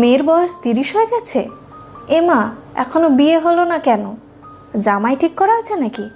[0.00, 1.40] মেয়ের বয়স তিরিশ হয়ে গেছে?
[2.18, 2.38] এমা
[2.82, 4.04] এখনও বিয়ে হলো না কেন?
[4.84, 6.06] জামাই ঠিক করা আছে নাকি?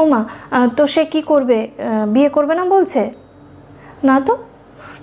[0.00, 0.20] ওমা
[0.76, 1.58] তো সে কি করবে?
[2.14, 3.02] বিয়ে করবে না বলছে?
[4.08, 4.34] না তো,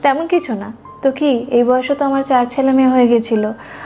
[0.04, 0.70] তেমন কিছু না।
[1.04, 3.44] তো কি, এই বয়সে তো আমার চার ছেলে মেয়ে হয়ে গেছিল।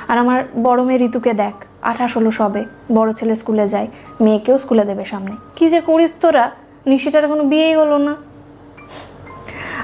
[0.10, 1.56] আর আমার বড় মেয়ে ঋতুকে দেখ,
[1.90, 2.62] আঠাশ হলো সবে।
[2.98, 3.88] বড় ছেলে স্কুলে যায়,
[4.26, 6.46] মেয়েকেও স্কুলে দেবে সামনে। কি যে করিস তোরা?
[6.92, 8.14] নিশিটার এখনও বিয়েই হলো না।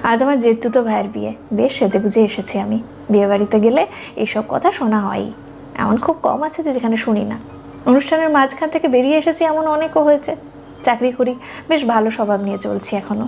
[0.04, 4.72] আজ আমার জেঠতুতো ভাইয়ের বিয়ে। বেশ সেজে গুজে এসেছি আমি। বিয়ে বাড়িতে গেলে এইসব কথা
[4.72, 5.32] শোনা হয়ই।
[5.78, 7.38] এমন খুব কম আছে যে যেখানে শুনি না।
[7.86, 10.36] অনুষ্ঠানের মাঝখান থেকে বেরিয়ে এসেছি এমন অনেকও হয়েছে।
[10.84, 11.36] চাকরি করি,
[11.70, 13.28] বেশ ভালো স্বভাব নিয়ে চলছি এখনও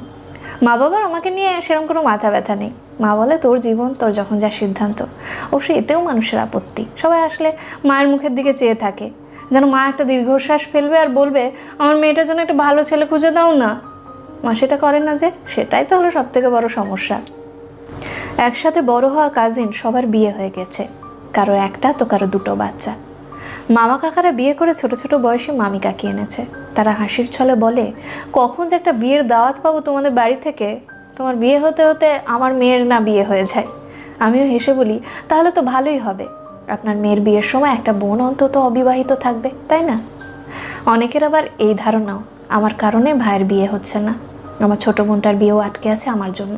[0.63, 4.37] মা বাবার আমাকে নিয়ে সেরকম কোনো মাথা ব্যথা নেই। মা বলে, তোর জীবন, তোর যখন
[4.37, 5.05] যা সিদ্ধান্ত,
[5.51, 9.09] অবশ্য এতেও মানুষের আপত্তি। সবাই আসলে মায়ের মুখের দিকে চেয়ে থাকে।
[9.51, 13.53] যেন মা একটা দীর্ঘশ্বাস ফেলবে আর বলবে, আমার মেয়েটার জন্য একটা ভালো ছেলে খুঁজে দাও
[13.53, 13.92] না
[14.43, 17.17] মা সেটা করে না যে, সেটাই তো হলো সব থেকে বড় সমস্যা।
[18.37, 20.87] একসাথে বড় হওয়া কাজিন সবার বিয়ে হয়ে গেছে।
[21.33, 22.93] কারও একটা তো কারও দুটো বাচ্চা।
[23.69, 26.45] মামা কাকারা বিয়ে করে ছোট ছোট বয়সে মামি কাকি এনেছে।
[26.75, 27.91] তারা হাসির ছলে বলে,
[28.33, 30.79] কখন যে একটা বিয়ের দাওয়াত পাবো তোমাদের বাড়ি থেকে?
[31.17, 33.67] তোমার বিয়ে হতে হতে আমার মেয়ের না বিয়ে হয়ে যায়।
[34.19, 36.25] আমিও হেসে বলি, তাহলে তো ভালোই হবে।
[36.67, 39.97] আপনার মেয়ের বিয়ের সময় একটা বোন অন্তত অবিবাহিত থাকবে, তাই না?
[40.85, 44.13] অনেকের আবার এই ধারণাও, আমার কারণে ভাইয়ের বিয়ে হচ্ছে না।
[44.59, 46.57] আমার ছোট বোনটার বিয়েও আটকে আছে আমার জন্য।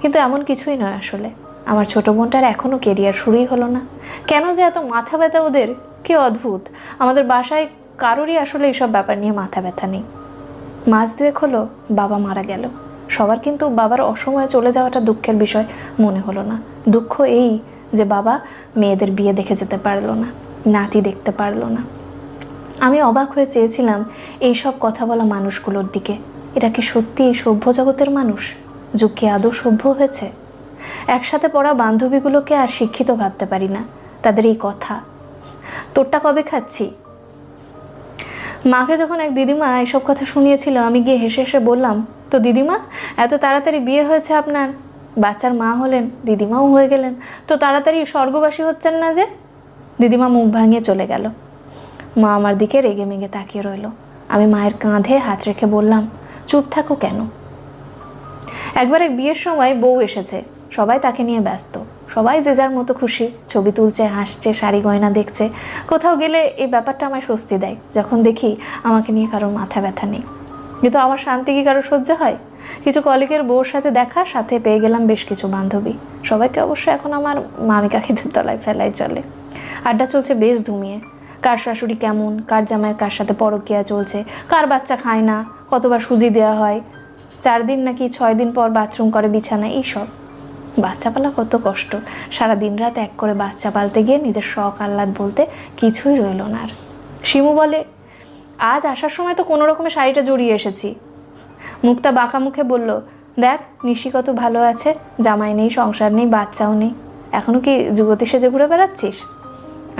[0.00, 1.30] কিন্তু এমন কিছুই নয় আসলে।
[1.66, 3.80] আমার ছোট বোনটার এখনও কেরিয়ার শুরুই হলো না।
[4.26, 5.74] কেন যে এত মাথা ব্যথা ওদের?
[6.04, 6.68] কি অদ্ভুত।
[6.98, 7.68] আমাদের বাসায়
[7.98, 10.02] কারোরই আসলে এইসব ব্যাপার নিয়ে মাথা ব্যথা নেই।
[10.88, 12.68] মাস দুয়েক হলো বাবা মারা গেল।
[13.08, 15.64] সবার কিন্তু বাবার অসময়ে চলে যাওয়াটা দুঃখের বিষয়
[16.00, 17.58] মনে হলো না। দুঃখ এই
[17.92, 18.40] যে বাবা
[18.76, 20.26] মেয়েদের বিয়ে দেখে যেতে পারল না,
[20.66, 21.82] নাতি দেখতে পারল না।
[22.80, 24.04] আমি অবাক হয়ে চেয়েছিলাম
[24.40, 26.16] এই সব কথা বলা মানুষগুলোর দিকে।
[26.56, 28.42] এরা কি সত্যি সভ্য জগতের মানুষ?
[29.00, 30.26] যুগ কি আদৌ সভ্য হয়েছে?
[31.16, 33.82] একসাথে পড়া বান্ধবীগুলোকে আর শিক্ষিত ভাবতে পারি না,
[34.22, 34.94] তাদের এই কথা।
[35.94, 36.86] তোরটা কবে খাচ্ছি?
[38.72, 41.96] মাকে যখন এক দিদিমা এসব কথা শুনিয়েছিল, আমি গিয়ে হেসে হেসে বললাম,
[42.30, 42.76] তো দিদিমা,
[43.24, 44.68] এত তাড়াতাড়ি বিয়ে হয়েছে আপনার?
[45.22, 47.12] বাচ্চার মা হলেন, দিদিমাও হয়ে গেলেন,
[47.48, 49.24] তো তাড়াতাড়ি স্বর্গবাসী হচ্ছেন না যে?
[50.00, 51.24] দিদিমা মুখ ভাঙিয়ে চলে গেল।
[52.20, 53.86] মা আমার দিকে রেগে মেগে তাকিয়ে রইল।
[54.34, 56.04] আমি মায়ের কাঁধে হাত রেখে বললাম
[56.48, 57.18] চুপ থাকো কেন?
[58.74, 60.38] একবার এক বিয়ের সময় বউ এসেছে।
[60.70, 61.74] সবাই তাকে নিয়ে ব্যস্ত।
[62.14, 65.44] সবাই যে যার মতো খুশি। ছবি তুলছে, হাসছে, শাড়ি গয়না দেখছে।
[65.88, 70.22] কোথাও গেলে এই ব্যাপারটা আমায় স্বস্তি দেয়, যখন দেখি আমাকে নিয়ে কারোর মাথা ব্যথা নেই।
[70.80, 72.36] কিন্তু আমার শান্তি কি কারও সহ্য হয়?
[72.84, 75.92] কিছু কলিগের বউর সাথে দেখা, সাথে পেয়ে গেলাম বেশ কিছু বান্ধবী।
[76.24, 79.22] সবাইকে অবশ্য এখন আমার মামি কাকিদের তলায় ফেলাই চলে।
[79.84, 80.98] আড্ডা চলছে বেশ ধুমিয়ে।
[81.44, 84.18] কার শাশুড়ি কেমন, কার জামাইয়ের কার সাথে পরকিয়া চলছে,
[84.52, 85.36] কার বাচ্চা খায় না,
[85.70, 86.78] কতবার সুজি দেওয়া হয়,
[87.44, 90.06] চার দিন নাকি ছয় দিন পর বাথরুম করে বিছানা এইসব
[90.84, 91.92] বাচ্চা পালা কত কষ্ট।
[92.36, 95.42] সারা দিন রাত এক করে বাচ্চা পালতে গিয়ে নিজের শখ, আহ্লাদ বলতে
[95.76, 96.70] কিছুই রইল না আর।
[97.28, 97.78] শিমু বলে,
[98.72, 100.88] আজ আসার সময় তো কোনো রকমের শাড়িটা জড়িয়ে এসেছি।
[101.86, 102.90] মুক্তা বাঁকা মুখে বলল,
[103.44, 104.90] দেখ, নিশি কত ভালো আছে,
[105.24, 106.92] জামাই নেই, সংসার নেই, বাচ্চাও নেই।
[107.38, 109.16] এখনও কি যুবতী সেজে ঘুরে বেড়াচ্ছিস?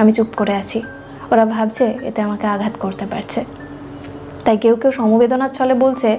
[0.01, 0.79] আমি চুপ করে আছি।
[1.33, 3.45] ওরা ভাবছে এতে আমাকে আঘাত করতে পারছে।
[4.45, 6.19] তাই কেউ কেউ সমবেদনার ছলে বলছে,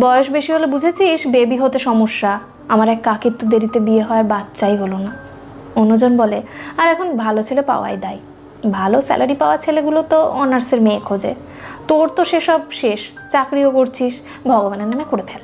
[0.00, 2.38] বয়স বেশি হলে বুঝেছিস বেবি হতে সমস্যা।
[2.68, 5.12] আমার এক কাকির তো দেরিতে বিয়ে হওয়ার বাচ্চাই হলো না।
[5.76, 6.42] অন্যজন বলে,
[6.76, 8.18] আর এখন ভালো ছেলে পাওয়াই দায়।
[8.72, 11.34] ভালো স্যালারি পাওয়া ছেলেগুলো তো অনার্সের মেয়ে খোঁজে।
[11.88, 14.14] তোর তো সেসব শেষ, চাকরিও করছিস,
[14.46, 15.42] ভগবানের নামে করে ফেল।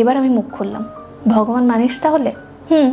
[0.00, 0.84] এবার আমি মুখ খুললাম।
[1.28, 2.30] ভগবান মানিস তাহলে?
[2.70, 2.88] হুম,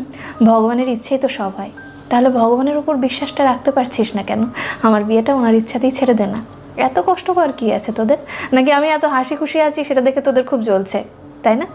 [0.45, 1.72] ভগবানের ইচ্ছেই তো সব হয়।
[2.09, 4.41] তাহলে ভগবানের উপর বিশ্বাসটা রাখতে পারছিস না কেন?
[4.81, 6.40] আমার বিয়েটা ওনার ইচ্ছাতেই ছেড়ে দে না।
[6.88, 8.18] এত কষ্ট কর কি আছে তোদের?
[8.53, 11.03] নাকি আমি এত হাসি খুশি আছি সেটা দেখে তোদের খুব জ্বলছে,
[11.44, 11.66] তাই না?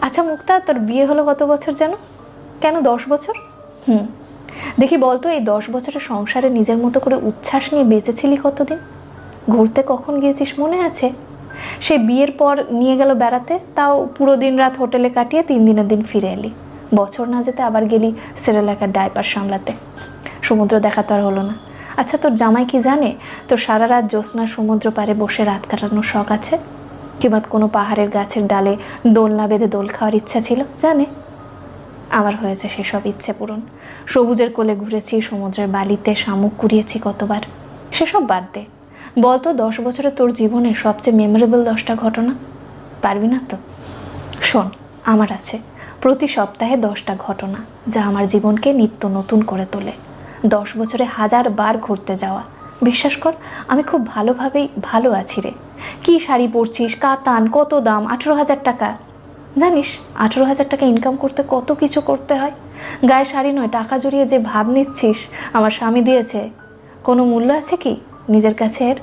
[0.00, 1.92] আচ্ছা মুক্তা, তোর বিয়ে হলো কত বছর যেন
[2.60, 3.34] কেন দশ বছর?
[3.88, 4.06] হুম।
[4.78, 8.78] দেখি বলতো, এই দশ বছরের সংসারে নিজের মতো করে উচ্ছ্বাস নিয়ে বেঁচেছিলি কতদিন?
[9.50, 11.10] ঘুরতে কখন গিয়েছিস মনে আছে?
[11.80, 16.02] সে বিয়ের পর নিয়ে গেল বেড়াতে, তাও পুরো দিন রাত হোটেলে কাটিয়ে তিন দিনের দিন
[16.02, 16.50] ফিরে এলি।
[16.94, 19.72] বছর না যেতে আবার গেলি সেরেলাকার ডাইপার সামলাতে।
[20.42, 21.54] সমুদ্র দেখা তো আর হলো না।
[21.96, 23.14] আচ্ছা তোর জামাই কি জানে?
[23.48, 26.58] তোর সারা রাত জ্যোৎস্না সমুদ্র পারে বসে রাত কাটানোর শখ আছে?
[27.20, 30.64] কিংবা কোনো পাহাড়ের গাছের ডালে দোলনা বেঁধে দোল খাওয়ার ইচ্ছা ছিল?
[30.78, 31.06] জানে?
[32.10, 33.60] আমার হয়েছে সেসব ইচ্ছে পূরণ।
[34.06, 37.40] সবুজের কোলে ঘুরেছি, সমুদ্রের বালিতে শামুক কুড়িয়েছি কতবার।
[37.92, 38.64] সেসব বাদ দে।
[39.18, 42.34] বলতো দশ বছরে তোর জীবনে সবচেয়ে মেমোরেবল দশটা ঘটনা।
[43.02, 43.56] পারবি না তো?
[44.40, 44.70] শোন,
[45.04, 45.58] আমার আছে।
[46.08, 47.58] প্রতি সপ্তাহে দশটা ঘটনা,
[47.88, 49.92] যা আমার জীবনকে নিত্য নতুন করে তোলে।
[50.46, 52.42] দশ বছরে হাজার বার ঘুরতে যাওয়া।
[52.82, 53.32] বিশ্বাস কর,
[53.68, 55.52] আমি খুব ভালোভাবেই ভালো আছি রে।
[56.04, 58.96] কি শাড়ি পরছিস, কাতান, কত দাম, আঠেরো হাজার টাকা?
[59.58, 62.54] জানিস, আঠেরো হাজার টাকা ইনকাম করতে কত কিছু করতে হয়?
[63.08, 65.18] গায়ে শাড়ি নয়, টাকা জড়িয়ে যে ভাব নিচ্ছিস,
[65.52, 66.50] আমার স্বামী দিয়েছে।
[67.04, 68.00] কোনো মূল্য আছে কি?
[68.28, 68.96] নিজের কাছে এর?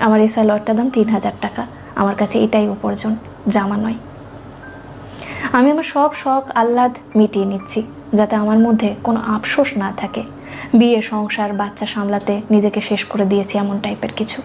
[0.00, 1.66] আমার এই স্যালোয়ারটার দাম তিন হাজার টাকা।
[1.96, 3.16] আমার কাছে এটাই উপার্জন,
[3.48, 3.98] জামা নয়।
[5.58, 7.80] আমি আমার সব শখ আহ্লাদ মিটিয়ে নিচ্ছি,
[8.18, 10.22] যাতে আমার মধ্যে কোনো আফসোস না থাকে।
[10.78, 14.38] বিয়ে, সংসার, বাচ্চা সামলাতে নিজেকে শেষ করে দিয়েছি এমন টাইপের কিছু।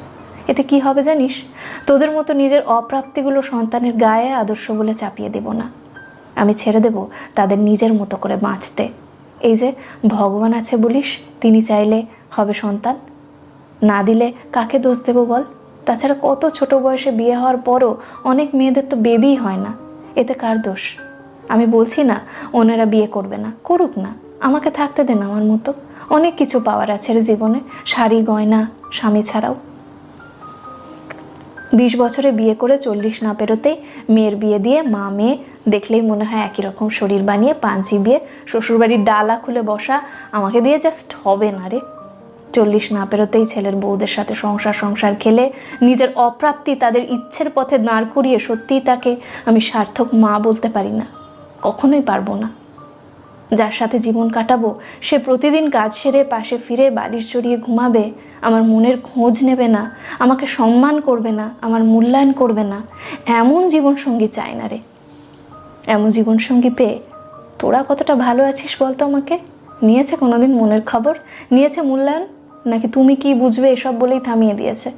[0.52, 1.34] এতে কি হবে জানিস?
[1.88, 5.68] তোদের মতো নিজের অপ্রাপ্তিগুলো সন্তানের গায়ে আদর্শ বলে চাপিয়ে দেব না।
[6.42, 6.98] আমি ছেড়ে দেব
[7.36, 8.84] তাদের নিজের মতো করে বাঁচতে।
[9.50, 9.70] এই যে
[10.16, 11.10] ভগবান আছে বলিস,
[11.42, 12.00] তিনি চাইলে
[12.36, 12.96] হবে সন্তান।
[13.90, 15.44] না দিলে কাকে দোষ দেবো বল?
[15.86, 17.92] তাছাড়া কত ছোট বয়সে বিয়ে হওয়ার পরও
[18.32, 19.72] অনেক মেয়েদের তো বেবিই হয় না।
[20.16, 20.98] এতে কার দোষ?
[21.50, 22.20] আমি বলছি না,
[22.54, 25.74] ওনারা বিয়ে করবে না, করুক না। আমাকে থাকতে দেন আমার মতো।
[26.10, 29.56] অনেক কিছু পাওয়ার আছে রে জীবনে, শাড়ি, গয়না, স্বামী ছাড়াও।
[31.74, 33.76] বিশ বছরে বিয়ে করে চল্লিশ না পেরোতেই
[34.10, 35.38] মেয়ের বিয়ে দিয়ে মা, মেয়ে
[35.70, 40.02] দেখলেই মনে হয় একই রকম শরীর বানিয়ে পাঞ্চি বিয়ে, শ্বশুরবাড়ির ডালা খুলে বসা,
[40.32, 41.80] আমাকে দিয়ে জাস্ট হবে না রে।
[42.56, 45.46] চল্লিশ না পেরোতেই ছেলের বউদের সাথে সংসার সংসার খেলে
[45.82, 49.12] নিজের অপ্রাপ্তি তাদের ইচ্ছের পথে দাঁড় করিয়ে সত্যিই তাকে
[49.46, 51.06] আমি সার্থক মা বলতে পারি না।
[51.62, 52.50] কখনোই পারব না।
[53.54, 54.70] যার সাথে জীবন কাটাবো,
[55.02, 58.06] সে প্রতিদিন কাজ সেরে পাশে ফিরে বালিশ জড়িয়ে ঘুমাবে,
[58.42, 59.84] আমার মনের খোঁজ নেবে না,
[60.20, 62.80] আমাকে সম্মান করবে না, আমার মূল্যায়ন করবে না।
[63.26, 64.80] এমন জীবনসঙ্গী চাই না রে।
[65.88, 66.98] এমন জীবনসঙ্গী পেয়ে
[67.60, 69.36] তোরা কতটা ভালো আছিস বলতো আমাকে?
[69.84, 71.14] নিয়েছে কোনোদিন মনের খবর?
[71.52, 72.26] নিয়েছে মূল্যায়ন?
[72.66, 74.92] নাকি তুমি কি বুঝবে এসব বলেই থামিয়ে দিয়েছে?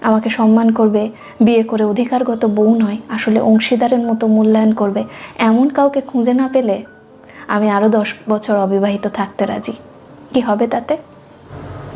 [0.00, 1.10] আমাকে সম্মান করবে,
[1.40, 5.04] বিয়ে করে অধিকারগত বউ নয়, আসলে অংশীদারের মতো মূল্যায়ন করবে,
[5.38, 6.84] এমন কাউকে খুঁজে না পেলে
[7.48, 9.72] আমি আরও দশ বছর অবিবাহিত থাকতে রাজি।
[10.34, 10.96] কি হবে তাতে?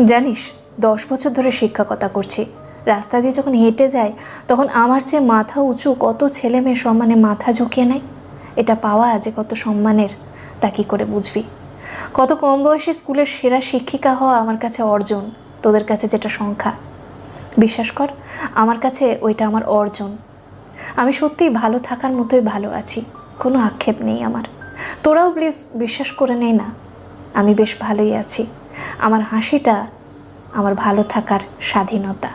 [0.05, 0.39] জানিস,
[0.81, 2.45] দশ বছর ধরে শিক্ষকতা করছি।
[2.87, 4.13] রাস্তা দিয়ে যখন হেঁটে যাই,
[4.49, 8.01] তখন আমার চেয়ে মাথা উঁচু কত ছেলে মেয়ে সম্মানে মাথা ঝুঁকিয়ে নেয়?
[8.57, 10.09] এটা পাওয়া যে কত সম্মানের?
[10.61, 11.43] তা কী করে বুঝবি?
[12.15, 15.31] কত কম বয়সী স্কুলের সেরা শিক্ষিকা হওয়া আমার কাছে অর্জন,
[15.63, 16.73] তোদের কাছে যেটা সংখ্যা।
[17.59, 18.09] বিশ্বাস কর,
[18.55, 20.17] আমার কাছে ওইটা আমার অর্জন।
[20.97, 23.05] আমি সত্যিই ভালো থাকার মতোই ভালো আছি,
[23.39, 24.45] কোনো আক্ষেপ নেই আমার।
[25.03, 26.69] তোরাও প্লিজ বিশ্বাস করে নেই না,
[27.35, 28.47] আমি বেশ ভালোই আছি।
[28.99, 29.87] আমার হাসিটা
[30.53, 32.29] আমার ভালো থাকার স্বাধীনতা।